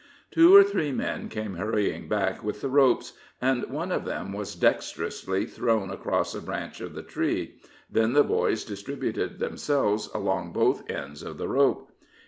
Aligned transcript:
Two 0.31 0.55
or 0.55 0.63
three 0.63 0.91
men 0.91 1.29
came 1.29 1.53
hurrying 1.57 2.09
back 2.09 2.43
with 2.43 2.61
the 2.61 2.69
ropes, 2.69 3.13
and 3.39 3.69
one 3.69 3.91
of 3.91 4.03
them 4.03 4.33
was 4.33 4.55
dexterously 4.55 5.45
thrown 5.45 5.91
across 5.91 6.33
a 6.33 6.41
branch 6.41 6.81
of 6.81 6.95
the 6.95 7.03
tree. 7.03 7.59
Then 7.87 8.13
the 8.13 8.23
boys 8.23 8.65
distributed 8.65 9.37
themselves 9.37 10.09
along 10.11 10.53
both 10.53 10.89
ends 10.89 11.21
of 11.21 11.37
the 11.37 11.47
rope. 11.47 11.91